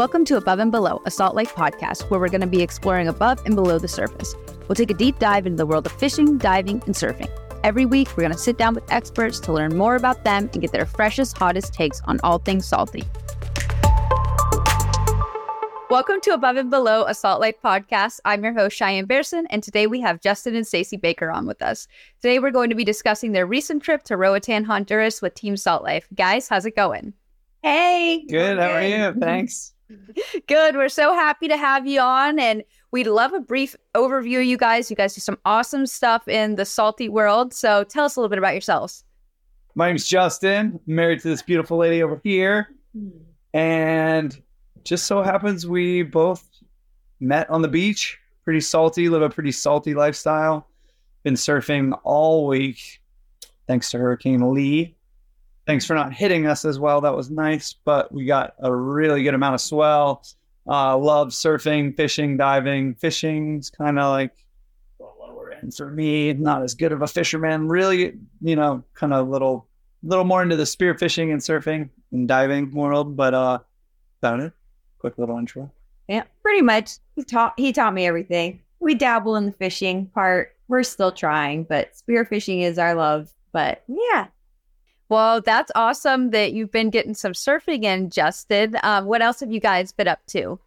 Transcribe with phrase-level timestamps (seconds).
[0.00, 3.06] Welcome to Above and Below, a Salt Life podcast where we're going to be exploring
[3.06, 4.34] above and below the surface.
[4.66, 7.28] We'll take a deep dive into the world of fishing, diving, and surfing.
[7.64, 10.62] Every week, we're going to sit down with experts to learn more about them and
[10.62, 13.04] get their freshest, hottest takes on all things salty.
[15.90, 18.20] Welcome to Above and Below, a Salt Life podcast.
[18.24, 21.60] I'm your host, Cheyenne Behrsin, and today we have Justin and Stacey Baker on with
[21.60, 21.88] us.
[22.22, 25.82] Today, we're going to be discussing their recent trip to Roatan, Honduras with Team Salt
[25.82, 26.08] Life.
[26.14, 27.12] Guys, how's it going?
[27.62, 28.24] Hey.
[28.26, 28.58] Good.
[28.58, 29.12] How are you?
[29.20, 29.74] Thanks.
[30.46, 30.76] Good.
[30.76, 32.38] We're so happy to have you on.
[32.38, 34.90] And we'd love a brief overview of you guys.
[34.90, 37.54] You guys do some awesome stuff in the salty world.
[37.54, 39.04] So tell us a little bit about yourselves.
[39.74, 40.80] My name's Justin.
[40.86, 42.74] I'm married to this beautiful lady over here.
[43.54, 44.40] And
[44.84, 46.48] just so happens we both
[47.20, 48.18] met on the beach.
[48.44, 50.66] Pretty salty, live a pretty salty lifestyle.
[51.22, 53.00] Been surfing all week
[53.70, 54.96] thanks to Hurricane Lee.
[55.70, 57.00] Thanks for not hitting us as well.
[57.00, 60.24] That was nice, but we got a really good amount of swell.
[60.66, 62.96] Uh, love surfing, fishing, diving.
[62.96, 64.32] Fishing's kind of like
[64.98, 66.32] lower end for me.
[66.32, 67.68] Not as good of a fisherman.
[67.68, 69.68] Really, you know, kind of little,
[70.02, 73.16] little more into the spear fishing and surfing and diving world.
[73.16, 73.60] But uh,
[74.20, 74.52] about it.
[74.98, 75.70] Quick little intro.
[76.08, 76.94] Yeah, pretty much.
[77.14, 78.60] He taught he taught me everything.
[78.80, 80.56] We dabble in the fishing part.
[80.66, 83.32] We're still trying, but spear fishing is our love.
[83.52, 84.26] But yeah.
[85.10, 88.76] Well, that's awesome that you've been getting some surfing in, Justin.
[88.84, 90.60] Um, what else have you guys been up to?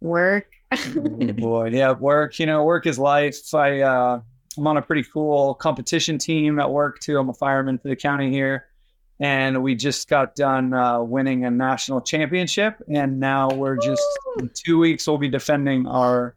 [0.00, 0.50] Work.
[0.72, 1.00] Oh,
[1.36, 2.40] boy, yeah, work.
[2.40, 3.54] You know, work is life.
[3.54, 4.20] I uh,
[4.58, 7.16] I'm on a pretty cool competition team at work too.
[7.16, 8.66] I'm a fireman for the county here,
[9.20, 14.02] and we just got done uh, winning a national championship, and now we're just
[14.40, 16.34] in two weeks we'll be defending our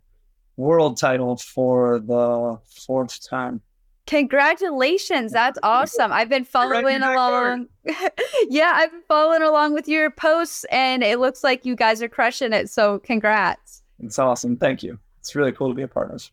[0.56, 3.62] world title for the fourth time.
[4.10, 5.32] Congratulations.
[5.32, 6.12] That's awesome.
[6.12, 7.68] I've been following along.
[8.50, 12.10] yeah, I've been following along with your posts and it looks like you guys are
[12.10, 12.72] crushing it.
[12.72, 13.84] So congrats.
[14.00, 14.58] It's awesome.
[14.58, 14.98] Thank you.
[15.20, 16.28] It's really cool to be a part of.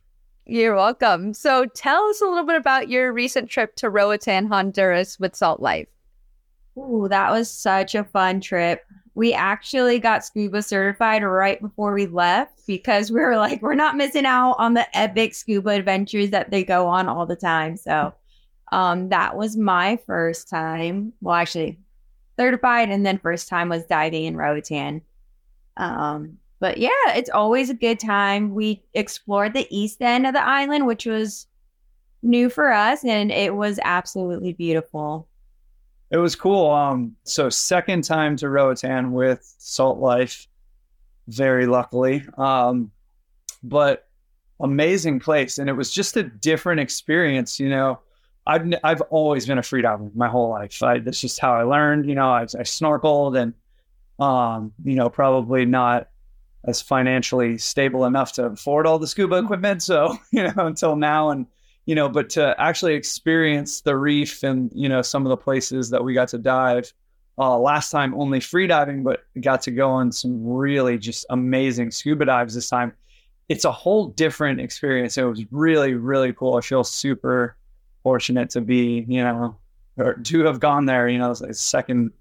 [0.47, 1.35] You're welcome.
[1.35, 5.59] So tell us a little bit about your recent trip to Roatan, Honduras with Salt
[5.59, 5.87] Life.
[6.79, 8.83] Ooh, that was such a fun trip.
[9.17, 13.97] We actually got scuba certified right before we left because we were like, we're not
[13.97, 17.77] missing out on the epic scuba adventures that they go on all the time.
[17.77, 18.13] So
[18.71, 21.13] um, that was my first time.
[21.19, 21.79] Well, actually,
[22.37, 25.01] certified, and then first time was diving in Roatan.
[25.77, 28.53] Um, but yeah, it's always a good time.
[28.53, 31.47] We explored the east end of the island, which was
[32.21, 35.27] new for us, and it was absolutely beautiful.
[36.09, 36.71] It was cool.
[36.71, 40.47] Um, so second time to Roatan with Salt Life,
[41.27, 42.23] very luckily.
[42.37, 42.91] Um,
[43.63, 44.07] but
[44.59, 47.59] amazing place, and it was just a different experience.
[47.59, 47.99] You know,
[48.45, 50.81] I've I've always been a freediver my whole life.
[50.81, 52.07] I, that's just how I learned.
[52.07, 53.53] You know, I, I snorkeled and,
[54.19, 56.09] um, you know, probably not
[56.63, 59.83] as financially stable enough to afford all the scuba equipment.
[59.83, 61.47] So you know, until now and
[61.87, 65.89] you know, but to actually experience the reef and, you know, some of the places
[65.89, 66.91] that we got to dive
[67.37, 71.89] uh, last time, only free diving, but got to go on some really just amazing
[71.89, 72.91] scuba dives this time.
[73.47, 75.17] It's a whole different experience.
[75.17, 76.57] It was really, really cool.
[76.57, 77.55] I feel super
[78.03, 79.55] fortunate to be, you know,
[79.95, 81.07] or to have gone there.
[81.07, 82.11] You know, it's like second,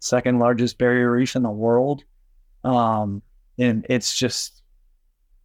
[0.00, 2.04] second largest barrier reef in the world.
[2.64, 3.22] Um,
[3.58, 4.62] and it's just,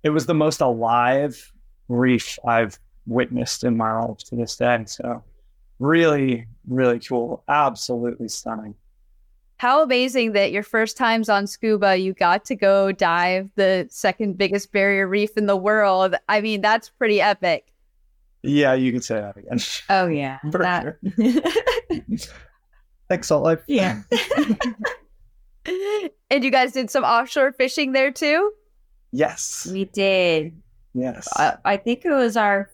[0.03, 1.53] it was the most alive
[1.87, 4.83] reef I've witnessed in my life to this day.
[4.87, 5.23] So
[5.79, 7.43] really, really cool.
[7.47, 8.75] Absolutely stunning.
[9.57, 14.37] How amazing that your first times on scuba, you got to go dive the second
[14.37, 16.15] biggest barrier reef in the world.
[16.29, 17.65] I mean, that's pretty epic.
[18.41, 19.59] Yeah, you can say that again.
[19.89, 20.39] Oh yeah.
[20.51, 20.97] For that- sure.
[23.09, 23.59] Thanks, Salt Life.
[23.67, 24.03] yeah.
[26.29, 28.51] and you guys did some offshore fishing there too?
[29.11, 29.67] Yes.
[29.71, 30.61] we did.
[30.93, 31.27] Yes.
[31.35, 32.69] I, I think it was our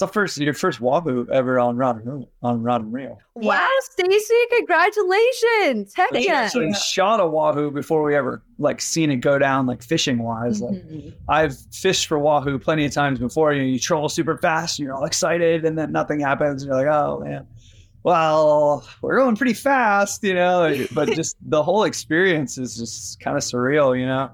[0.00, 3.18] the first your first wahoo ever on rod and reel, on rod and reel.
[3.36, 5.92] Wow, Stacey, congratulations.
[5.94, 6.34] Heck They yeah.
[6.34, 10.60] actually shot a wahoo before we ever like seen it go down like fishing wise.
[10.60, 11.14] Like Mhm.
[11.28, 13.52] I've fished for wahoo plenty of times before.
[13.52, 16.62] You know, you troll super fast, and you're all excited, and then nothing happens.
[16.62, 17.46] And you're like, oh man,
[18.02, 20.86] well, we're going pretty fast, you know.
[20.94, 24.30] But just the whole experience is just kind of surreal, you know.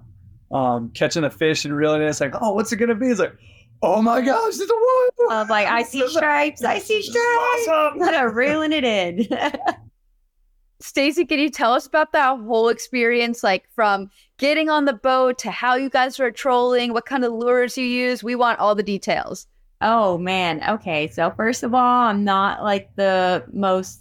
[0.53, 3.09] Um, catching a fish and reeling it, it's like, oh, what's it gonna be?
[3.09, 3.35] It's like,
[3.83, 5.41] oh my gosh, it's a wahoo!
[5.41, 7.69] Of like I see stripes, I see This is stripes.
[7.69, 8.35] awesome.
[8.35, 9.27] Reeling it in.
[10.81, 15.39] Stacey, can you tell us about that whole experience, like from getting on the boat
[15.39, 18.23] to how you guys were trolling, what kind of lures you use?
[18.23, 19.47] We want all the details.
[19.81, 20.63] Oh man.
[20.69, 21.09] Okay.
[21.09, 24.01] So first of all, I'm not like the most,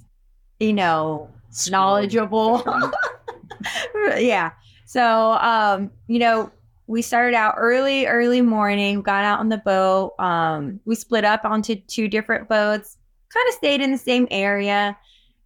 [0.60, 1.30] you know,
[1.70, 2.64] knowledgeable.
[4.18, 4.52] yeah.
[4.86, 6.52] So, um, you know,
[6.88, 10.14] we started out early, early morning, got out on the boat.
[10.20, 12.98] Um, we split up onto two different boats,
[13.34, 14.98] kind of stayed in the same area.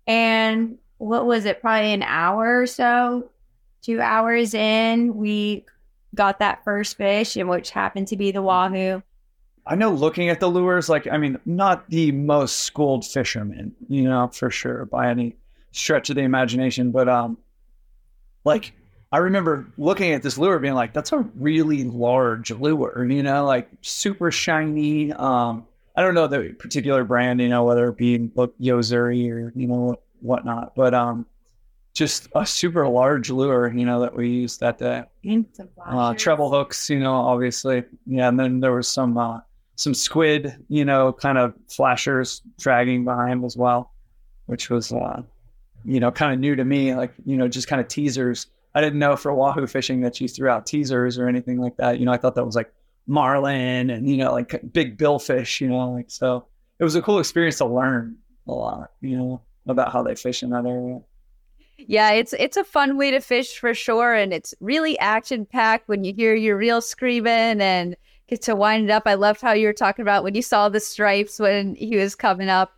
[0.06, 1.62] And what was it?
[1.62, 3.30] Probably an hour or so,
[3.82, 5.66] two hours in, we
[6.16, 9.02] got that first fish, and which happened to be the wahoo.
[9.66, 14.04] I know looking at the lures, like, I mean, not the most schooled fisherman, you
[14.04, 15.36] know, for sure, by any
[15.72, 17.38] stretch of the imagination, but, um,
[18.44, 18.74] like,
[19.12, 23.46] I remember looking at this lure being like, that's a really large lure, you know,
[23.46, 25.12] like super shiny.
[25.14, 25.66] Um,
[25.96, 28.30] I don't know the particular brand, you know, whether it be
[28.60, 31.26] Yo-Zuri or, you know, whatnot, but, um,
[31.96, 35.04] just a super large lure, you know, that we used that day.
[35.86, 37.84] Uh, treble hooks, you know, obviously.
[38.06, 38.30] Yeah.
[38.30, 39.40] And then there was some, uh,
[39.76, 43.92] some squid, you know, kind of flashers dragging behind as well,
[44.46, 45.24] which was, uh,
[45.84, 48.48] you know, kind of new to me, like, you know, just kind of teasers.
[48.80, 52.00] I didn't know for wahoo fishing that you threw out teasers or anything like that.
[52.00, 52.74] You know, I thought that was like
[53.08, 56.48] marlin and, you know, like big billfish, you know, like, so
[56.80, 58.16] it was a cool experience to learn
[58.48, 61.02] a lot, you know, about how they fish in that area.
[61.78, 65.88] Yeah, it's it's a fun way to fish for sure, and it's really action packed
[65.88, 67.96] when you hear your reel screaming and
[68.28, 69.04] get to wind it up.
[69.06, 72.16] I loved how you were talking about when you saw the stripes when he was
[72.16, 72.74] coming up.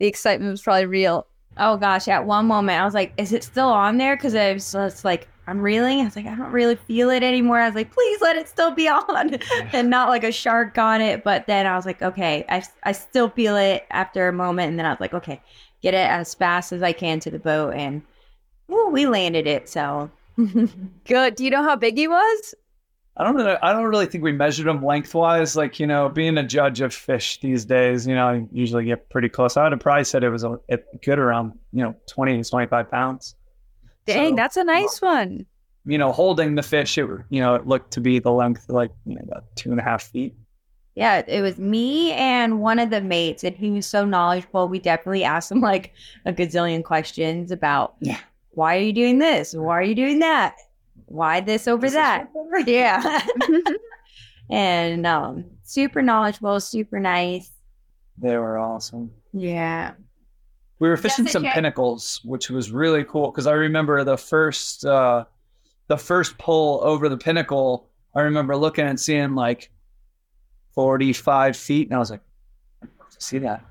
[0.00, 1.26] The excitement was probably real.
[1.56, 4.52] Oh gosh, at one moment I was like, "Is it still on there?" Because I
[4.52, 7.66] was just like, "I'm reeling." I was like, "I don't really feel it anymore." I
[7.66, 9.38] was like, "Please let it still be on,"
[9.72, 11.24] and not like a shark on it.
[11.24, 14.78] But then I was like, "Okay, I I still feel it after a moment," and
[14.78, 15.40] then I was like, "Okay,
[15.82, 18.02] get it as fast as I can to the boat," and
[18.70, 19.68] ooh, we landed it.
[19.68, 20.10] So
[21.04, 21.34] good.
[21.36, 22.54] Do you know how big he was?
[23.16, 23.58] I don't know.
[23.62, 25.54] I don't really think we measured him lengthwise.
[25.54, 29.10] Like you know, being a judge of fish these days, you know, I usually get
[29.10, 29.56] pretty close.
[29.56, 32.48] I would have probably said it was a, it good around you know 20 to
[32.48, 33.34] 25 pounds.
[34.06, 35.46] Dang, so, that's a nice one.
[35.84, 38.90] You know, holding the fish, it you know it looked to be the length like
[39.06, 40.34] you know about two and a half feet.
[40.94, 44.68] Yeah, it was me and one of the mates, and he was so knowledgeable.
[44.68, 45.92] We definitely asked him like
[46.26, 48.18] a gazillion questions about yeah.
[48.50, 49.54] why are you doing this?
[49.54, 50.56] Why are you doing that?
[51.12, 52.28] why this over this that?
[52.66, 53.22] yeah.
[54.50, 57.50] and um, super knowledgeable, super nice.
[58.18, 59.12] They were awesome.
[59.32, 59.92] Yeah.
[60.82, 61.54] We were fishing some check.
[61.54, 65.26] pinnacles, which was really cool because I remember the first uh,
[65.86, 67.88] the first pull over the pinnacle.
[68.16, 69.70] I remember looking and seeing like
[70.74, 72.22] forty five feet, and I was like,
[73.20, 73.64] "See that?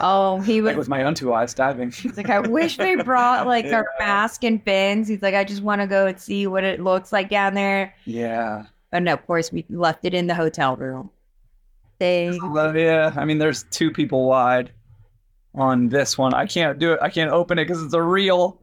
[0.00, 1.92] Oh, he was like with my own two eyes diving.
[1.92, 3.76] He's like, I wish they brought like yeah.
[3.76, 5.08] our mask and fins.
[5.08, 7.94] He's like, I just want to go and see what it looks like down there.
[8.04, 8.66] Yeah.
[8.92, 11.08] And of course, we left it in the hotel room.
[12.00, 12.38] They.
[12.38, 14.72] Well, yeah, I mean, there's two people wide
[15.54, 16.34] on this one.
[16.34, 17.00] I can't do it.
[17.02, 18.60] I can't open it because it's a reel,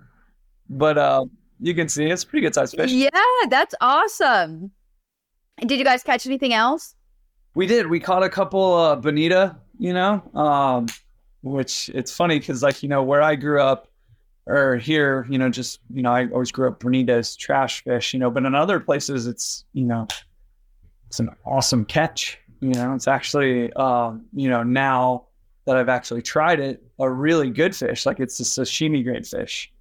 [0.69, 1.25] but uh,
[1.59, 2.91] you can see it's pretty good sized fish.
[2.91, 3.09] Yeah,
[3.49, 4.71] that's awesome.
[5.59, 6.95] Did you guys catch anything else?
[7.55, 7.87] We did.
[7.87, 10.87] We caught a couple uh, bonita you know, um,
[11.41, 13.87] which it's funny because like you know where I grew up
[14.45, 18.19] or here, you know, just you know, I always grew up Bonitas trash fish, you
[18.19, 20.07] know, but in other places it's you know,
[21.07, 22.39] it's an awesome catch.
[22.59, 25.26] You know, it's actually um, you know now
[25.67, 28.05] that I've actually tried it, a really good fish.
[28.05, 29.71] Like it's a sashimi grade fish.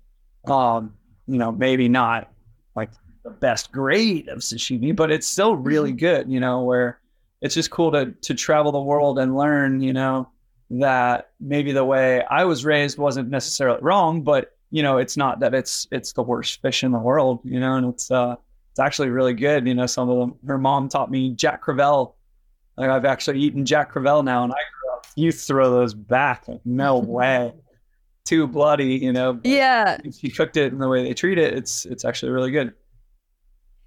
[0.46, 0.92] Um,
[1.28, 2.30] you know, maybe not
[2.74, 2.90] like
[3.22, 5.98] the best grade of sashimi, but it's still really mm-hmm.
[5.98, 6.30] good.
[6.30, 6.98] You know, where
[7.40, 10.28] it's just cool to to travel the world and learn, you know,
[10.70, 15.38] that maybe the way I was raised wasn't necessarily wrong, but you know, it's not
[15.38, 18.34] that it's it's the worst fish in the world, you know, and it's uh
[18.72, 19.68] it's actually really good.
[19.68, 22.14] You know, some of them her mom taught me Jack Crevalle.
[22.76, 24.56] Like I've actually eaten Jack Crevalle now and I
[25.16, 26.46] you throw those back.
[26.64, 27.52] No way.
[28.24, 29.40] Too bloody, you know.
[29.44, 29.98] Yeah.
[30.04, 32.72] If you cooked it in the way they treat it, it's it's actually really good.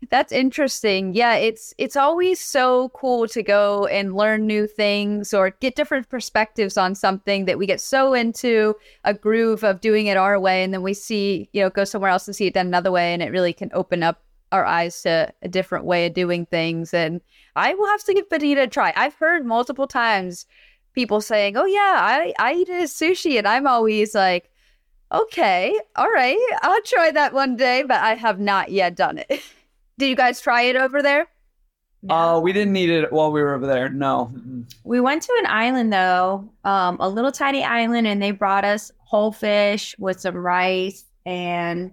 [0.09, 1.13] That's interesting.
[1.13, 6.07] Yeah, it's it's always so cool to go and learn new things or get different
[6.07, 10.63] perspectives on something that we get so into a groove of doing it our way
[10.63, 13.13] and then we see, you know, go somewhere else and see it done another way
[13.13, 16.93] and it really can open up our eyes to a different way of doing things
[16.93, 17.19] and
[17.57, 18.93] I will have to give bonita a try.
[18.95, 20.45] I've heard multiple times
[20.93, 24.49] people saying, "Oh yeah, I I eat it as sushi." And I'm always like,
[25.13, 26.37] "Okay, all right.
[26.61, 29.41] I'll try that one day, but I have not yet done it."
[29.97, 31.27] Did you guys try it over there?
[32.09, 33.89] Oh, Uh, we didn't eat it while we were over there.
[33.89, 34.31] No.
[34.85, 38.91] We went to an island though, um, a little tiny island, and they brought us
[38.99, 41.91] whole fish with some rice, and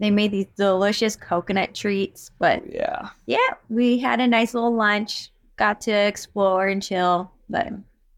[0.00, 2.32] they made these delicious coconut treats.
[2.40, 7.30] But yeah, yeah, we had a nice little lunch, got to explore and chill.
[7.48, 7.68] But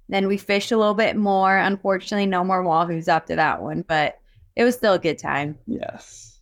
[0.08, 1.56] then we fished a little bit more.
[1.56, 4.18] Unfortunately, no more wahoos after that one, but
[4.54, 5.58] it was still a good time.
[5.66, 6.40] Yes.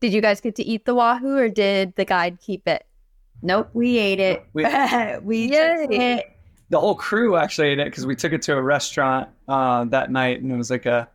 [0.00, 2.84] Did you guys get to eat the wahoo or did the guide keep it?
[3.42, 4.44] Nope, we ate it.
[4.52, 4.64] We-
[5.22, 5.86] We, Yay.
[5.90, 6.26] it.
[6.70, 10.10] The whole crew actually ate it because we took it to a restaurant uh, that
[10.10, 11.08] night, and it was like a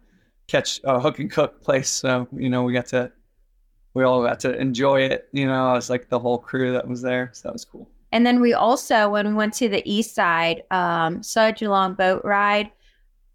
[0.47, 1.89] catch, a hook and cook place.
[1.89, 3.11] So you know, we got to,
[3.93, 5.27] we all got to enjoy it.
[5.33, 7.89] You know, it was like the whole crew that was there, so that was cool.
[8.11, 11.93] And then we also, when we went to the east side, um, such a long
[11.93, 12.71] boat ride.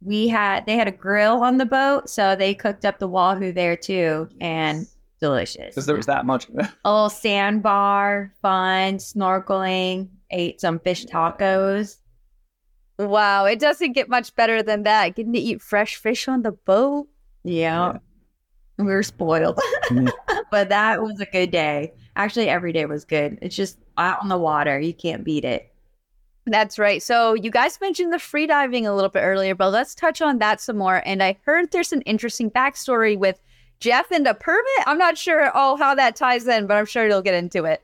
[0.01, 3.53] We had they had a grill on the boat, so they cooked up the wahoo
[3.53, 4.87] there too, and
[5.21, 5.69] delicious.
[5.69, 6.49] Because there was that much.
[6.85, 11.97] a little sandbar, fun, snorkeling, ate some fish tacos.
[12.99, 15.17] Wow, it doesn't get much better than that.
[15.17, 17.09] Getting to eat fresh fish on the boat.
[17.43, 17.99] Yeah.
[18.77, 19.59] We were spoiled.
[19.85, 20.11] Mhm.
[20.51, 21.93] but that was a good day.
[22.17, 23.39] Actually, every day was good.
[23.41, 24.79] It's just out on the water.
[24.79, 25.71] You can't beat it.
[26.47, 27.03] That's right.
[27.03, 30.39] So you guys mentioned the free diving a little bit earlier, but let's touch on
[30.39, 31.03] that some more.
[31.07, 33.41] And I heard there's an interesting backstory with
[33.81, 34.65] Jeff and a permit.
[34.87, 37.83] I'm not sure all how that ties in, but I'm sure you'll get into it.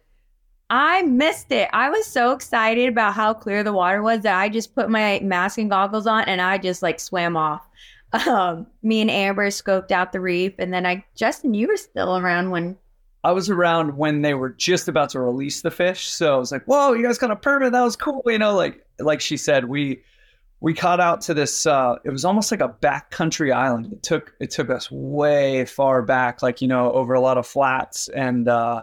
[0.69, 1.69] I missed it.
[1.73, 5.21] I was so excited about how clear the water was that I just put my
[5.21, 7.67] mask and goggles on and I just like swam off.
[8.27, 12.19] Um, me and Amber scoped out the reef, and then I, Justin, you were still
[12.19, 12.77] around when
[13.23, 16.51] I was around when they were just about to release the fish, so I was
[16.53, 17.73] like, "Whoa, you guys got a permit?
[17.73, 20.03] That was cool." You know, like like she said, we
[20.61, 21.67] we caught out to this.
[21.67, 23.93] Uh, it was almost like a backcountry island.
[23.93, 27.47] It took it took us way far back, like you know, over a lot of
[27.47, 28.83] flats and uh,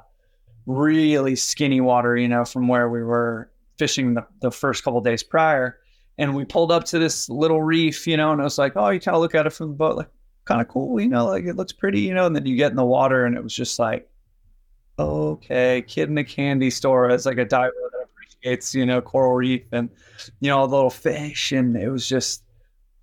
[0.65, 2.15] really skinny water.
[2.15, 5.79] You know, from where we were fishing the, the first couple days prior.
[6.19, 8.89] And we pulled up to this little reef, you know, and I was like, oh,
[8.89, 10.09] you kind of look at it from the boat, like
[10.45, 12.25] kind of cool, you know, like it looks pretty, you know.
[12.25, 14.09] And then you get in the water, and it was just like,
[14.99, 19.33] okay, kid in a candy store as like a diver that appreciates, you know, coral
[19.33, 19.89] reef and
[20.39, 22.43] you know, little fish, and it was just.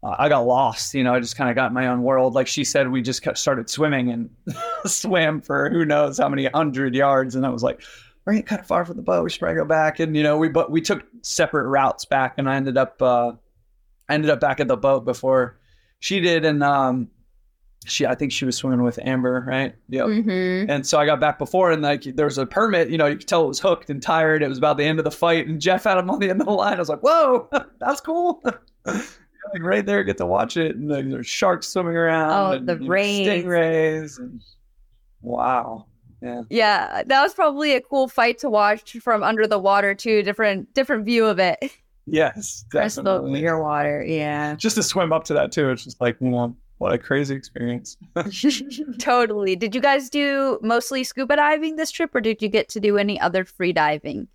[0.02, 1.14] uh, I got lost, you know.
[1.14, 2.34] I just kind of got my own world.
[2.34, 4.30] Like she said, we just started swimming and
[4.86, 7.82] swam for who knows how many hundred yards, and I was like,
[8.24, 9.24] "We're getting kind of far from the boat.
[9.24, 12.34] We should probably go back." And you know, we but we took separate routes back,
[12.38, 13.32] and I ended up uh,
[14.08, 15.58] I ended up back at the boat before
[16.00, 17.08] she did, and um,
[17.86, 19.74] she I think she was swimming with Amber, right?
[19.88, 20.02] Yeah.
[20.02, 20.70] mm-hmm.
[20.70, 22.90] And so I got back before, and like there was a permit.
[22.90, 24.42] You know, you could tell it was hooked and tired.
[24.42, 26.40] It was about the end of the fight, and Jeff had him on the end
[26.40, 26.74] of the line.
[26.74, 27.48] I was like, "Whoa,
[27.80, 28.42] that's cool!"
[28.84, 28.96] like
[29.60, 32.30] right there, get to watch it, and like, there's sharks swimming around.
[32.30, 33.26] Oh, and, the rays.
[33.26, 34.40] stingrays, and
[35.22, 35.86] wow,
[36.22, 40.22] yeah, Yeah, that was probably a cool fight to watch from under the water too.
[40.22, 41.58] Different different view of it.
[42.06, 43.40] yes, crystal definitely.
[43.40, 44.04] clear water.
[44.06, 44.54] Yeah.
[44.56, 47.96] Just to swim up to that too, it's just like know, what a crazy experience.
[48.98, 49.56] totally.
[49.56, 52.98] Did you guys do mostly scuba diving this trip, or did you get to do
[52.98, 54.28] any other free diving?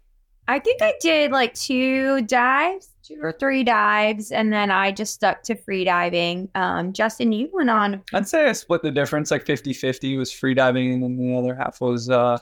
[0.50, 5.14] I think I did like two dives, two or three dives, and then I just
[5.14, 6.50] stuck to free diving.
[6.56, 8.02] Um, Justin, you went on.
[8.14, 11.54] I'd say I split the difference like 50-50 was free diving and then the other
[11.54, 12.40] half was uh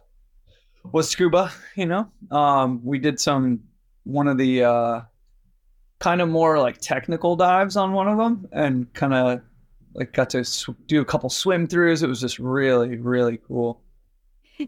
[0.93, 2.09] was scuba, you know.
[2.31, 3.59] Um we did some
[4.05, 5.01] one of the uh
[5.99, 9.41] kind of more like technical dives on one of them and kind of
[9.97, 12.03] like got to sw- do a couple swim throughs.
[12.03, 13.81] It was just really really cool.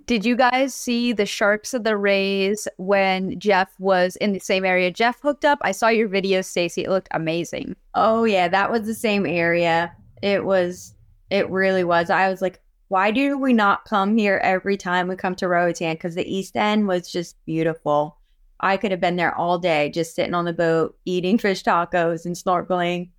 [0.05, 4.63] Did you guys see the sharks of the rays when Jeff was in the same
[4.63, 5.57] area Jeff hooked up?
[5.63, 6.83] I saw your video, Stacey.
[6.83, 7.75] It looked amazing.
[7.95, 9.91] Oh yeah, that was the same area.
[10.21, 10.93] It was.
[11.31, 12.09] It really was.
[12.09, 12.59] I was like,
[12.89, 15.93] why do we not come here every time we come to Roatan?
[15.93, 18.17] Because the East End was just beautiful.
[18.59, 22.25] I could have been there all day, just sitting on the boat, eating fish tacos
[22.25, 23.09] and snorkeling.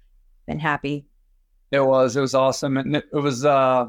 [0.46, 1.06] Been happy.
[1.70, 3.86] It was it was awesome and it, it was uh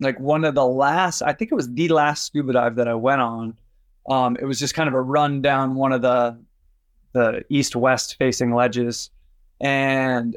[0.00, 2.94] like one of the last I think it was the last scuba dive that I
[2.94, 3.58] went on.
[4.08, 6.38] Um it was just kind of a run down one of the
[7.12, 9.10] the east west facing ledges
[9.60, 10.36] and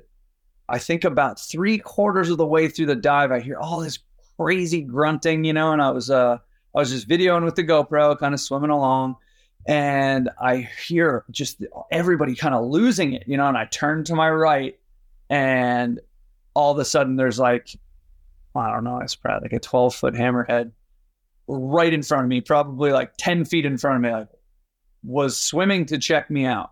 [0.69, 3.99] I think about three quarters of the way through the dive I hear all this
[4.37, 6.37] crazy grunting, you know, and I was uh
[6.75, 9.15] I was just videoing with the GoPro, kind of swimming along,
[9.67, 14.15] and I hear just everybody kind of losing it, you know, and I turn to
[14.15, 14.77] my right
[15.29, 15.99] and
[16.57, 17.69] all of a sudden there's like
[18.55, 20.71] I don't know, it's probably like a 12 foot hammerhead
[21.47, 24.29] right in front of me, probably like 10 feet in front of me, like
[25.03, 26.71] was swimming to check me out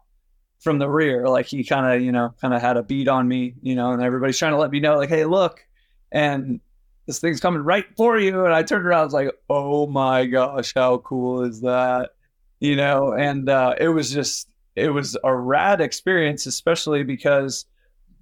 [0.60, 1.28] from the rear.
[1.28, 3.92] Like he kind of, you know, kind of had a beat on me, you know,
[3.92, 5.64] and everybody's trying to let me know, like, hey, look.
[6.12, 6.60] And
[7.06, 8.46] this thing's coming right for you.
[8.46, 12.16] And I turned around, I was like, oh my gosh, how cool is that?
[12.60, 17.68] You know, and uh, it was just, it was a rad experience, especially because,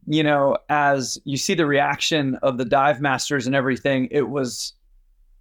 [0.08, 4.74] you know, as you see the reaction of the dive masters and everything, it was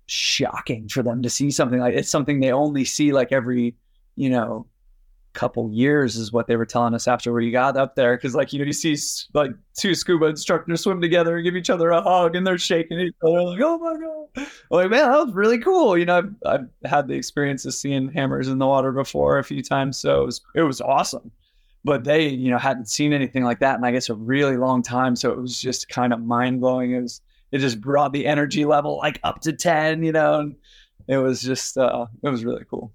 [0.06, 3.74] shocking for them to see something like it's something they only see like every,
[4.16, 4.66] you know,
[5.32, 8.16] couple years is what they were telling us after we got up there.
[8.16, 8.96] Because like you know you see
[9.34, 13.00] like two scuba instructors swim together and give each other a hug and they're shaking
[13.00, 14.46] each other like oh my god.
[14.70, 15.96] Like man that was really cool.
[15.96, 19.44] You know I've, I've had the experience of seeing hammers in the water before a
[19.44, 21.30] few times so it was it was awesome
[21.84, 24.82] but they you know hadn't seen anything like that in I guess a really long
[24.82, 27.20] time so it was just kind of mind blowing it was
[27.50, 30.56] it just brought the energy level like up to 10 you know and
[31.08, 32.92] it was just uh it was really cool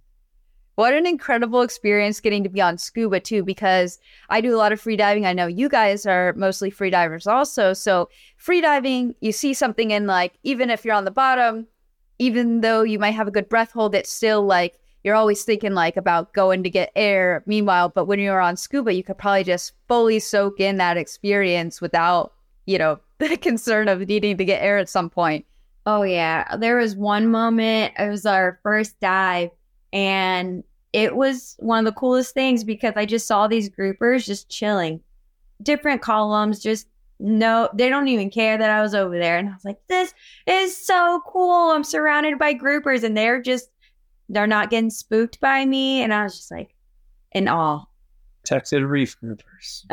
[0.77, 3.97] what an incredible experience getting to be on scuba too, because
[4.29, 5.25] I do a lot of free diving.
[5.25, 7.73] I know you guys are mostly free divers also.
[7.73, 11.65] So free diving, you see something in like, even if you're on the bottom,
[12.19, 15.73] even though you might have a good breath hold, it's still like you're always thinking
[15.73, 17.43] like about going to get air.
[17.45, 21.79] Meanwhile, but when you're on scuba, you could probably just fully soak in that experience
[21.81, 22.33] without,
[22.65, 25.45] you know, the concern of needing to get air at some point.
[25.85, 26.57] Oh yeah.
[26.57, 29.51] There was one moment, it was our first dive
[29.93, 30.63] and
[30.93, 34.99] it was one of the coolest things because I just saw these groupers just chilling,
[35.61, 36.87] different columns, just
[37.19, 39.37] no, they don't even care that I was over there.
[39.37, 40.13] And I was like, this
[40.45, 41.71] is so cool.
[41.71, 43.69] I'm surrounded by groupers and they're just,
[44.29, 46.01] they're not getting spooked by me.
[46.01, 46.75] And I was just like
[47.31, 47.85] in awe.
[48.71, 49.83] Reef groupers.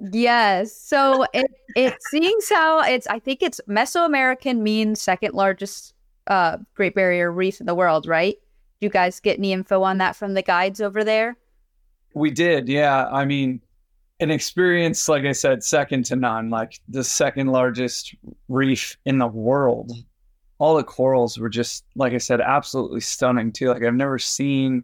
[0.12, 0.76] yes.
[0.76, 5.94] So it, it seems how it's, I think it's Mesoamerican means second largest
[6.28, 8.36] uh, Great Barrier Reef in the world, right?
[8.80, 11.36] Do you guys get any info on that from the guides over there?
[12.14, 13.06] We did, yeah.
[13.06, 13.60] I mean,
[14.20, 18.14] an experience, like I said, second to none, like the second largest
[18.48, 19.92] reef in the world.
[20.64, 23.68] All the corals were just, like I said, absolutely stunning too.
[23.68, 24.82] Like I've never seen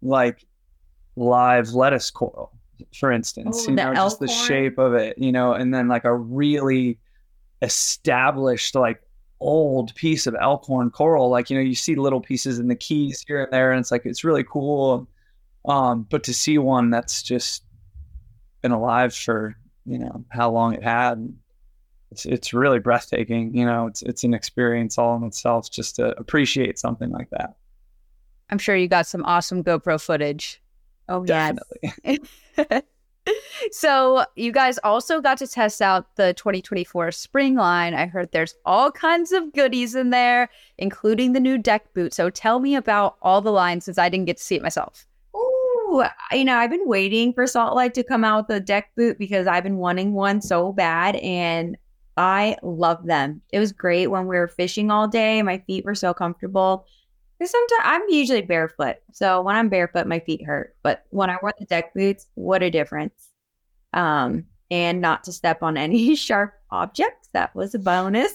[0.00, 0.44] like
[1.14, 2.50] live lettuce coral,
[2.98, 3.58] for instance.
[3.60, 6.98] Oh, you know, just the shape of it, you know, and then like a really
[7.62, 9.00] established like
[9.38, 11.30] old piece of elkhorn coral.
[11.30, 13.92] Like, you know, you see little pieces in the keys here and there, and it's
[13.92, 15.06] like it's really cool.
[15.66, 17.62] Um, but to see one that's just
[18.60, 21.32] been alive for, you know, how long it had,
[22.12, 23.56] it's it's really breathtaking.
[23.56, 27.56] You know, it's it's an experience all in itself just to appreciate something like that.
[28.50, 30.60] I'm sure you got some awesome GoPro footage.
[31.08, 31.92] Oh, Definitely.
[32.04, 32.82] yes.
[33.70, 37.94] so you guys also got to test out the 2024 spring line.
[37.94, 42.12] I heard there's all kinds of goodies in there, including the new deck boot.
[42.12, 45.06] So tell me about all the lines since I didn't get to see it myself.
[45.36, 48.90] Ooh, you know, I've been waiting for Salt Life to come out with a deck
[48.96, 51.76] boot because I've been wanting one so bad and
[52.16, 53.42] I love them.
[53.52, 55.42] It was great when we were fishing all day.
[55.42, 56.86] My feet were so comfortable.
[57.42, 58.96] Sometimes I'm usually barefoot.
[59.12, 60.76] So when I'm barefoot, my feet hurt.
[60.82, 63.30] But when I wore the deck boots, what a difference.
[63.92, 67.28] Um, and not to step on any sharp objects.
[67.32, 68.32] That was a bonus.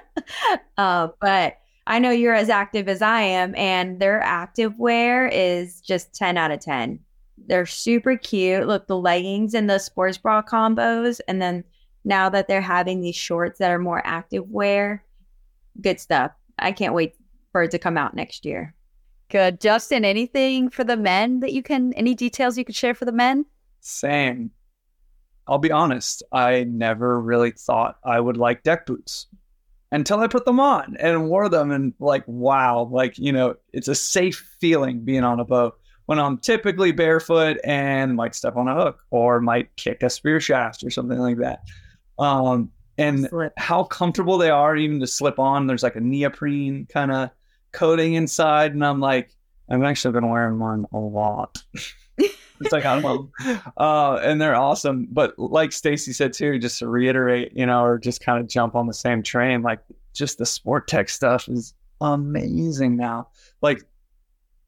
[0.78, 5.80] uh, but I know you're as active as I am, and their active wear is
[5.80, 7.00] just 10 out of 10.
[7.46, 8.66] They're super cute.
[8.66, 11.20] Look, the leggings and the sports bra combos.
[11.28, 11.64] And then
[12.04, 15.04] now that they're having these shorts that are more active wear,
[15.80, 16.32] good stuff.
[16.58, 17.14] I can't wait
[17.52, 18.74] for it to come out next year.
[19.30, 19.60] Good.
[19.60, 23.12] Justin, anything for the men that you can, any details you could share for the
[23.12, 23.44] men?
[23.80, 24.50] Same.
[25.46, 29.26] I'll be honest, I never really thought I would like deck boots
[29.90, 33.88] until I put them on and wore them and like, wow, like, you know, it's
[33.88, 38.68] a safe feeling being on a boat when I'm typically barefoot and might step on
[38.68, 41.62] a hook or might kick a spear shaft or something like that.
[42.18, 45.66] Um, and how comfortable they are even to slip on.
[45.66, 47.30] There's like a neoprene kind of
[47.72, 49.34] coating inside, and I'm like,
[49.68, 51.62] I'm actually been wearing one a lot.
[52.18, 55.06] it's like I don't know, uh, and they're awesome.
[55.10, 58.74] But like Stacey said too, just to reiterate, you know, or just kind of jump
[58.74, 59.80] on the same train, like
[60.12, 63.28] just the sport tech stuff is amazing now.
[63.62, 63.84] Like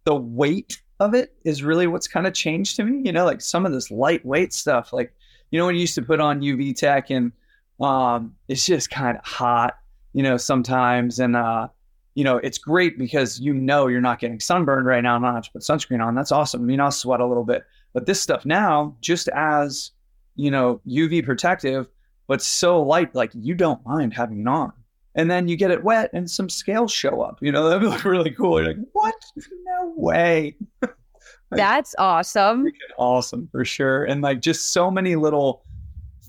[0.04, 3.02] the weight of it is really what's kind of changed to me.
[3.04, 5.12] You know, like some of this lightweight stuff, like
[5.50, 7.32] you know when you used to put on UV tech and
[7.80, 9.78] um, it's just kind of hot,
[10.12, 11.18] you know, sometimes.
[11.18, 11.68] And, uh,
[12.14, 15.14] you know, it's great because you know you're not getting sunburned right now.
[15.14, 16.14] I'm Not to put sunscreen on.
[16.14, 16.68] That's awesome.
[16.68, 17.64] You know, I'll sweat a little bit.
[17.92, 19.92] But this stuff now, just as,
[20.36, 21.88] you know, UV protective,
[22.26, 24.72] but so light, like you don't mind having it on.
[25.16, 27.38] And then you get it wet and some scales show up.
[27.40, 28.60] You know, that'd look really cool.
[28.60, 29.14] You're like, what?
[29.64, 30.56] No way.
[30.82, 30.92] like,
[31.50, 32.66] That's awesome.
[32.98, 34.04] Awesome for sure.
[34.04, 35.64] And like just so many little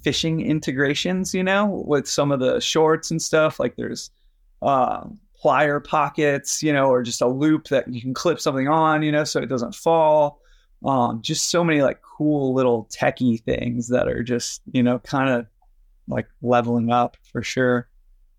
[0.04, 3.60] fishing integrations, you know, with some of the shorts and stuff.
[3.60, 4.12] Like there's
[4.62, 5.04] uh,
[5.44, 9.12] plier pockets, you know, or just a loop that you can clip something on, you
[9.12, 10.40] know, so it doesn't fall.
[10.84, 15.30] Um, just so many like cool little techie things that are just, you know, kind
[15.30, 15.46] of
[16.08, 17.88] like leveling up for sure.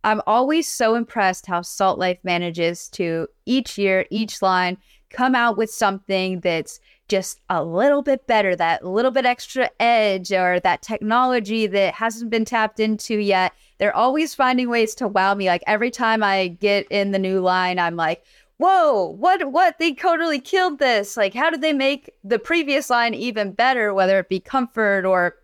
[0.04, 4.76] I'm always so impressed how Salt Life manages to each year, each line
[5.12, 10.32] come out with something that's just a little bit better, that little bit extra edge
[10.32, 13.52] or that technology that hasn't been tapped into yet.
[13.78, 15.46] They're always finding ways to wow me.
[15.46, 18.24] Like every time I get in the new line, I'm like,
[18.56, 19.78] whoa, what, what?
[19.78, 21.16] They totally killed this.
[21.16, 25.36] Like, how did they make the previous line even better, whether it be comfort or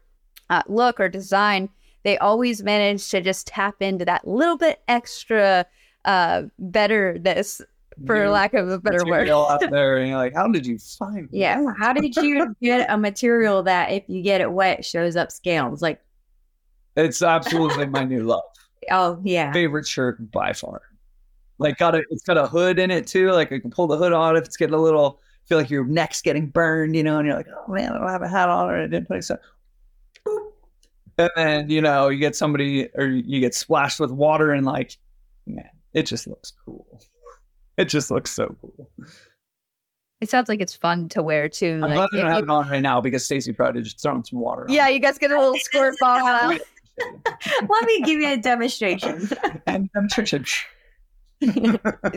[0.50, 1.68] uh, look or design?
[2.04, 5.66] They always manage to just tap into that little bit extra
[6.04, 7.61] uh, betterness
[8.06, 9.28] for New lack of a better word.
[9.28, 11.28] out there, and you're like, how did you find?
[11.32, 11.61] Yeah.
[11.62, 11.74] that?
[11.78, 15.82] How did you get a material that if you get it wet shows up scales?
[15.82, 16.00] Like,
[16.96, 18.44] It's absolutely my new love.
[18.90, 19.52] oh yeah.
[19.52, 20.82] Favorite shirt by far.
[21.58, 23.32] Like, got a it's got a hood in it too.
[23.32, 25.20] Like, i can pull the hood on if it's getting a little.
[25.46, 28.08] Feel like your neck's getting burned, you know, and you're like, oh man, I don't
[28.08, 29.22] have a hat on, or I didn't put it.
[29.24, 29.38] So,
[31.16, 34.98] and then you know, you get somebody, or you get splashed with water, and like,
[35.46, 37.00] man, it just looks cool.
[37.79, 38.91] It just looks so cool.
[40.21, 41.75] It sounds like it's fun to wear too.
[41.83, 44.03] I'm like, glad I don't have you- it on right now because Stacey probably just
[44.03, 44.62] thrown some water.
[44.62, 44.95] on yeah, it.
[44.95, 46.61] you guys get a little squirt ball out.
[47.69, 49.29] Let me give you a demonstration.
[49.67, 50.09] and I'm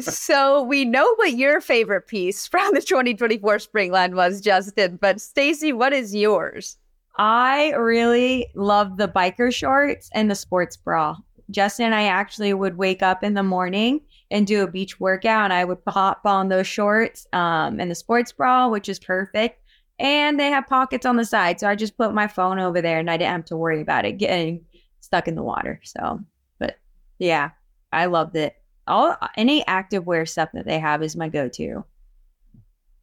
[0.02, 4.98] so we know what your favorite piece from the 2024 spring line was, Justin.
[5.00, 6.78] But Stacey, what is yours?
[7.20, 11.18] I really love the biker shorts and the sports bra.
[11.52, 15.44] Justin and I actually would wake up in the morning and do a beach workout,
[15.44, 19.60] and I would pop on those shorts um, and the sports bra, which is perfect.
[20.00, 22.98] And they have pockets on the side, so I just put my phone over there,
[22.98, 24.66] and I didn't have to worry about it getting
[25.02, 25.80] stuck in the water.
[25.84, 26.20] So,
[26.58, 26.80] but
[27.20, 27.52] yeah,
[27.92, 28.56] I loved it.
[28.88, 31.86] All any active wear stuff that they have is my go-to.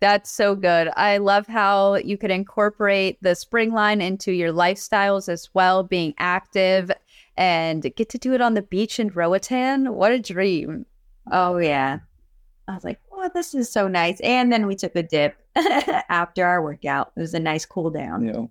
[0.01, 0.91] That's so good.
[0.97, 6.15] I love how you could incorporate the spring line into your lifestyles as well, being
[6.19, 6.91] active
[7.37, 9.95] and get to do it on the beach in Roatan.
[9.95, 10.87] What a dream.
[11.33, 11.99] Oh yeah.
[12.67, 14.21] I was like, oh, this is so nice.
[14.21, 17.13] And then we took a dip after our workout.
[17.17, 18.25] It was a nice cool down.
[18.25, 18.51] You know,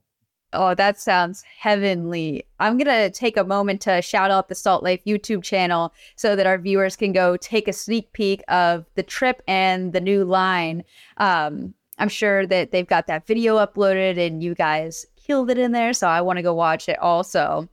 [0.54, 2.46] Oh, that sounds heavenly.
[2.60, 6.36] I'm going to take a moment to shout out the Salt Life YouTube channel so
[6.36, 10.24] that our viewers can go take a sneak peek of the trip and the new
[10.24, 10.84] line.
[11.18, 15.74] Um, I'm sure that they've got that video uploaded and you guys killed it in
[15.74, 15.92] there.
[15.92, 17.68] So I want to go watch it also.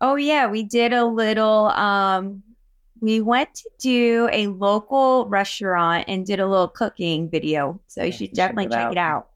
[0.00, 2.42] Oh yeah, we did a little um
[3.04, 7.78] we went to do a local restaurant and did a little cooking video.
[7.86, 8.92] So you should check definitely it check out.
[8.92, 9.28] it out.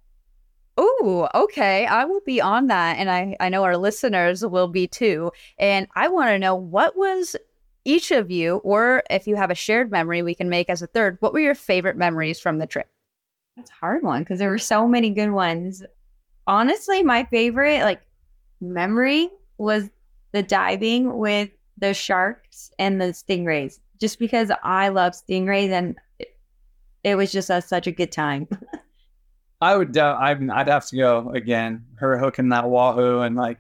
[0.79, 1.87] Oh, okay.
[1.87, 2.99] I will be on that.
[2.99, 5.33] And I, I know our listeners will be too.
[5.59, 7.37] And I want to know what was
[7.85, 10.87] each of you, or if you have a shared memory we can make as a
[10.87, 12.89] third, what were your favorite memories from the trip?
[13.57, 15.83] That's a hard one because there were so many good ones.
[16.47, 18.01] Honestly, my favorite like
[18.61, 19.91] memory was
[20.33, 21.93] the diving with the
[22.59, 23.81] sharks and the stingrays.
[24.01, 25.97] Just because I love stingrays and
[27.05, 28.49] it, was just a, such a good time.
[29.61, 29.97] I would.
[29.97, 31.85] Uh, I'd, I'd have to go again.
[31.97, 33.59] Her hooking that wahoo and like,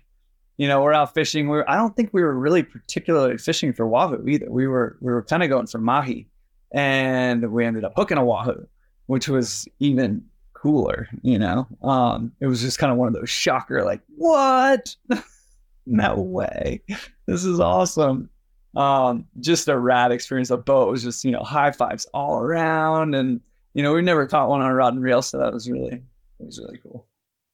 [0.56, 1.48] you know, we're out fishing.
[1.48, 4.48] We I don't think we were really particularly fishing for wahoo either.
[4.48, 6.28] We were we were kind of going for mahi,
[6.72, 8.68] and we ended up hooking a wahoo,
[9.06, 11.08] which was even cooler.
[11.22, 14.94] You know, um, it was just kind of one of those shocker, like what?
[15.86, 16.80] no way,
[17.26, 18.30] this is awesome.
[18.78, 20.48] Um, just a rad experience.
[20.48, 23.40] The boat was just you know high fives all around and
[23.78, 25.92] you know, we never caught one on a rod and reel, so that was really,
[25.92, 27.06] it was really cool.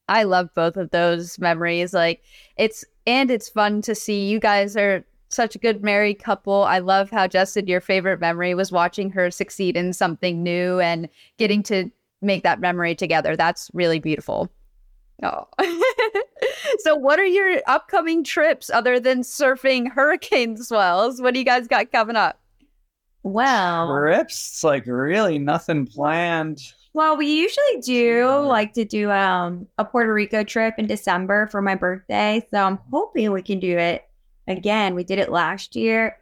[0.09, 1.93] I love both of those memories.
[1.93, 2.23] Like
[2.57, 6.63] it's and it's fun to see you guys are such a good married couple.
[6.63, 11.09] I love how Justin, your favorite memory was watching her succeed in something new and
[11.37, 11.91] getting to
[12.23, 13.35] make that memory together.
[13.35, 14.51] That's really beautiful.
[15.21, 15.47] Oh.
[16.85, 21.19] so what are your upcoming trips other than surfing hurricane swells?
[21.19, 22.39] What do you guys got coming up?
[23.23, 26.61] Well, Trips, it's like really nothing planned.
[26.93, 31.59] Well, we usually do like to do um a Puerto Rico trip in December for
[31.59, 32.45] my birthday.
[32.51, 34.07] So I'm hoping we can do it
[34.47, 34.93] again.
[34.93, 36.19] We did it last year.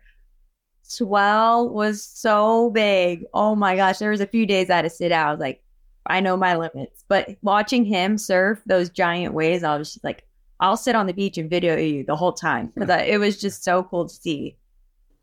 [0.84, 3.26] Swell was so big.
[3.34, 3.98] Oh my gosh.
[3.98, 5.28] There was a few days I had to sit out.
[5.28, 5.62] I was like,
[6.06, 7.04] I know my limits.
[7.10, 10.24] But watching him surf those giant waves, I was just like,
[10.60, 12.72] I'll sit on the beach and video you the whole time.
[12.74, 14.58] Because it was just so cool to see.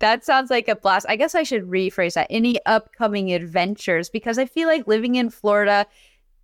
[0.00, 1.06] That sounds like a blast.
[1.08, 2.26] I guess I should rephrase that.
[2.30, 4.08] Any upcoming adventures?
[4.08, 5.86] Because I feel like living in Florida,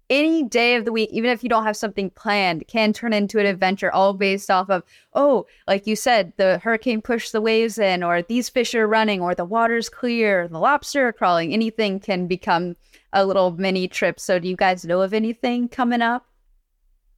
[0.09, 3.39] any day of the week, even if you don't have something planned, can turn into
[3.39, 4.83] an adventure all based off of,
[5.15, 9.21] oh, like you said, the hurricane pushed the waves in, or these fish are running,
[9.21, 11.53] or the water's clear, the lobster are crawling.
[11.53, 12.77] Anything can become
[13.13, 14.21] a little mini trip.
[14.21, 16.27] So, do you guys know of anything coming up?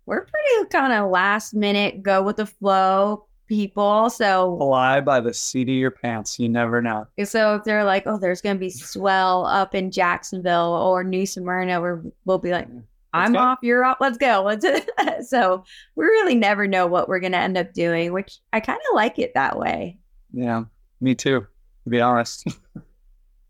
[0.09, 3.27] We're pretty kind of last minute, go with the flow.
[3.47, 4.09] people.
[4.09, 6.39] So Fly by the seat of your pants.
[6.39, 7.07] You never know.
[7.25, 11.83] so if they're like, oh, there's gonna be swell up in Jacksonville or New Smyrna,
[11.83, 12.69] where we'll be like,
[13.13, 14.43] I'm off, you're off, let's go.
[14.47, 14.65] Let's
[15.29, 15.63] so
[15.95, 19.19] we really never know what we're gonna end up doing, which I kind of like
[19.19, 19.99] it that way.
[20.33, 20.65] Yeah,
[21.03, 21.47] me too.
[21.85, 22.47] To be honest.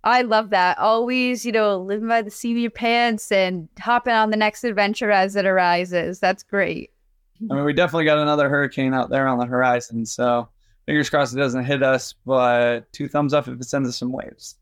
[0.08, 0.78] I love that.
[0.78, 4.64] Always, you know, living by the seat of your pants and hopping on the next
[4.64, 6.18] adventure as it arises.
[6.18, 6.90] That's great.
[7.50, 10.06] I mean, we definitely got another hurricane out there on the horizon.
[10.06, 10.48] So
[10.86, 14.12] fingers crossed it doesn't hit us, but two thumbs up if it sends us some
[14.12, 14.56] waves.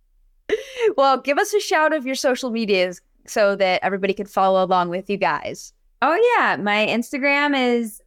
[0.96, 4.88] Well, give us a shout of your social medias so that everybody can follow along
[4.90, 5.72] with you guys.
[6.00, 8.00] Oh yeah, my Instagram is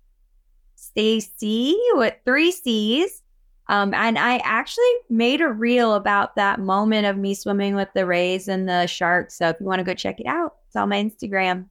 [0.75, 3.21] Stacey with three C's.
[3.69, 8.05] Um, and I actually made a reel about that moment of me swimming with the
[8.05, 9.37] rays and the sharks.
[9.37, 11.65] So if you want to go check it out, it's on my Instagram.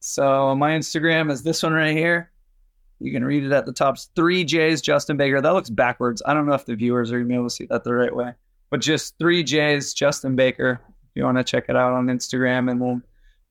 [0.00, 2.30] So my Instagram is this one right here.
[2.98, 3.98] You can read it at the top.
[4.16, 5.42] Three J's Justin Baker.
[5.42, 6.22] That looks backwards.
[6.24, 8.14] I don't know if the viewers are gonna be able to see that the right
[8.14, 8.32] way,
[8.70, 10.80] but just three J's Justin Baker.
[10.88, 13.02] If you want to check it out on Instagram and we'll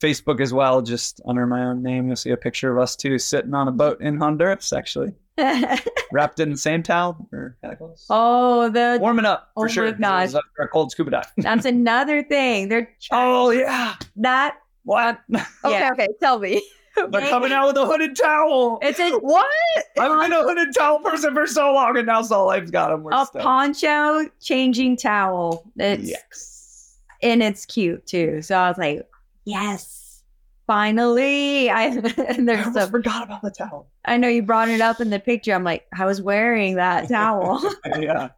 [0.04, 2.08] Facebook as well, just under my own name.
[2.08, 5.14] You'll see a picture of us two sitting on a boat in Honduras, actually
[6.12, 7.28] wrapped in the same towel.
[7.32, 8.06] Or kind of close.
[8.10, 9.86] oh, the Warming up for Oh sure.
[9.86, 10.30] my gosh.
[10.30, 11.32] It was Our cold scuba dive.
[11.38, 12.70] that's another thing.
[12.70, 13.96] They're oh yeah.
[14.18, 15.20] that What?
[15.34, 15.90] Okay, Yeah.
[15.94, 16.62] okay, tell me.
[16.96, 18.78] They're coming out with a hooded towel.
[18.84, 19.48] it's a What?
[19.98, 23.02] I've been a hooded towel person for so long, and now Salt Life's got them.
[23.02, 23.44] We're a stoked.
[23.44, 25.72] poncho changing towel.
[25.78, 27.00] It's Yes.
[27.24, 28.44] and it's cute too.
[28.44, 29.08] So I was like,
[29.46, 30.24] yes,
[30.68, 31.70] finally.
[31.70, 31.86] I
[32.28, 32.90] and I almost some.
[32.92, 33.88] forgot about the towel.
[34.06, 35.54] I know you brought it up in the picture.
[35.54, 37.62] I'm like, I was wearing that towel.
[38.00, 38.30] yeah.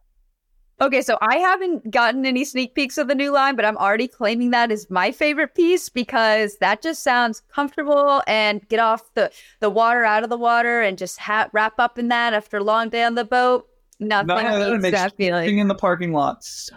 [0.78, 4.06] Okay, so I haven't gotten any sneak peeks of the new line, but I'm already
[4.06, 9.30] claiming that as my favorite piece because that just sounds comfortable and get off the,
[9.60, 12.62] the water out of the water and just ha- wrap up in that after a
[12.62, 13.66] long day on the boat.
[14.00, 15.58] Nothing None of that makes that feeling.
[15.58, 16.44] In the parking lot.
[16.44, 16.76] So.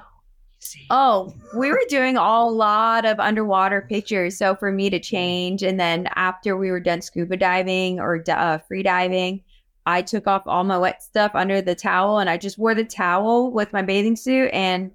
[0.89, 4.37] Oh, we were doing a lot of underwater pictures.
[4.37, 8.57] So for me to change, and then after we were done scuba diving or uh,
[8.59, 9.43] free diving,
[9.85, 12.83] I took off all my wet stuff under the towel, and I just wore the
[12.83, 14.91] towel with my bathing suit, and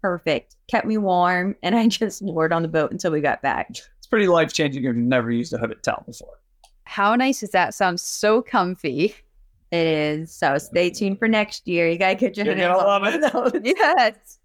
[0.00, 3.42] perfect, kept me warm, and I just wore it on the boat until we got
[3.42, 3.70] back.
[3.70, 6.40] It's pretty life changing if you've never used a hooded towel before.
[6.84, 7.74] How nice is that?
[7.74, 9.14] Sounds so comfy.
[9.70, 10.30] It is.
[10.34, 11.88] So stay tuned for next year.
[11.88, 13.62] You gotta get your You're hands gonna on love it.
[13.76, 14.38] Yes.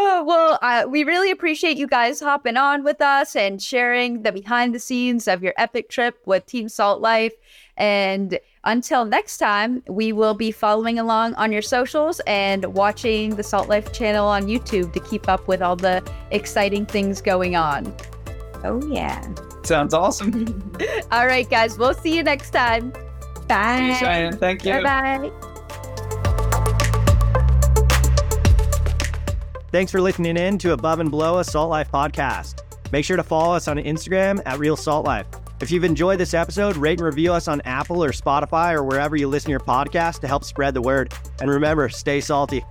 [0.00, 4.32] Oh, well, uh, we really appreciate you guys hopping on with us and sharing the
[4.32, 7.32] behind the scenes of your epic trip with Team Salt Life.
[7.76, 13.42] And until next time, we will be following along on your socials and watching the
[13.42, 17.94] Salt Life channel on YouTube to keep up with all the exciting things going on.
[18.64, 19.22] Oh yeah.
[19.62, 20.72] Sounds awesome.
[21.12, 22.92] All right, guys, we'll see you next time.
[23.46, 23.96] Bye.
[24.00, 24.72] Cheyenne, thank you.
[24.82, 24.82] Bye
[25.28, 25.47] bye.
[29.70, 32.62] Thanks for listening in to Above and Below a Salt Life podcast.
[32.90, 35.26] Make sure to follow us on Instagram at Real Salt Life.
[35.60, 39.14] If you've enjoyed this episode, rate and review us on Apple or Spotify or wherever
[39.14, 41.12] you listen to your podcast to help spread the word.
[41.40, 42.64] And remember, stay salty.